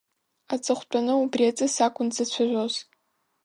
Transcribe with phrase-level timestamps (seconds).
[0.53, 2.75] Аҵыхәтәаны убри аҵыс акәын дзацәажәоз.